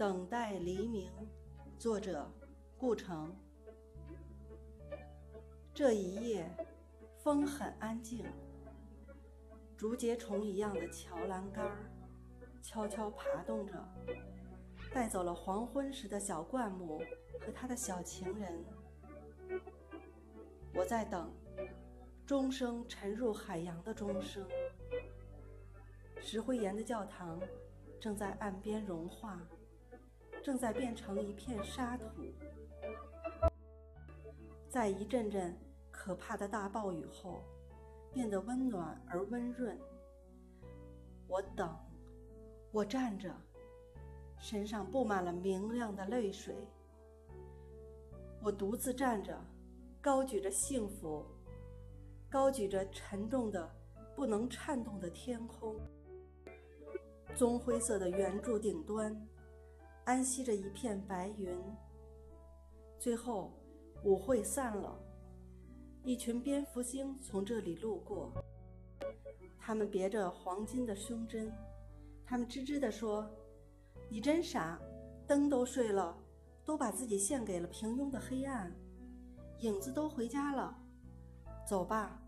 [0.00, 1.12] 等待黎明，
[1.78, 2.26] 作者
[2.78, 3.36] 顾城。
[5.74, 6.50] 这一夜，
[7.22, 8.24] 风很安静。
[9.76, 11.92] 竹节虫一样的桥栏杆儿，
[12.62, 13.74] 悄悄爬动着，
[14.90, 17.02] 带走了黄昏时的小灌木
[17.38, 18.64] 和他的小情人。
[20.72, 21.30] 我在等，
[22.24, 24.48] 钟声沉入海洋的钟声。
[26.22, 27.38] 石灰岩的教堂
[28.00, 29.38] 正在岸边融化。
[30.42, 32.06] 正在变成一片沙土，
[34.68, 35.54] 在一阵阵
[35.90, 37.42] 可怕的大暴雨后，
[38.12, 39.78] 变得温暖而温润。
[41.28, 41.76] 我等，
[42.72, 43.34] 我站着，
[44.38, 46.56] 身上布满了明亮的泪水。
[48.42, 49.38] 我独自站着，
[50.00, 51.22] 高举着幸福，
[52.30, 53.70] 高举着沉重的、
[54.16, 55.76] 不能颤动的天空。
[57.36, 59.14] 棕灰色的圆柱顶端。
[60.10, 61.56] 安息着一片白云。
[62.98, 63.52] 最后，
[64.02, 65.00] 舞会散了，
[66.02, 68.32] 一群蝙蝠精从这里路过。
[69.56, 71.52] 他们别着黄金的胸针，
[72.26, 73.24] 他们吱吱地说
[74.10, 74.80] ：“你真傻，
[75.28, 76.18] 灯都睡了，
[76.64, 78.74] 都把自己献给了平庸的黑暗，
[79.60, 80.76] 影子都回家了。
[81.64, 82.20] 走吧，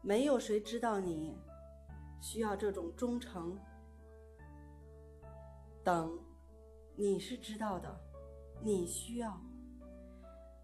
[0.00, 1.36] 没有谁知道你
[2.22, 3.58] 需要这种忠诚。
[5.84, 6.18] 等。”
[6.96, 8.00] 你是知道的，
[8.62, 9.40] 你需要。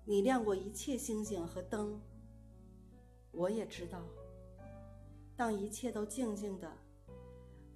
[0.04, 2.00] 你亮过一切星星和灯。
[3.32, 4.02] 我也知道。
[5.36, 6.70] 当一切都静静的，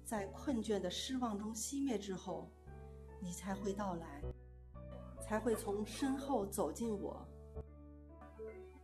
[0.03, 2.49] 在困倦的失望中熄灭之后，
[3.19, 4.21] 你才会到来，
[5.21, 7.23] 才会从身后走进我。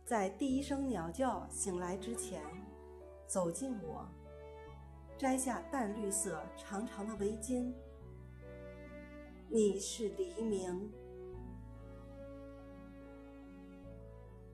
[0.04, 2.42] 在第一声鸟叫醒来之前，
[3.26, 4.08] 走进我，
[5.18, 7.72] 摘下淡绿色长长的围巾。
[9.50, 11.07] 你是黎明。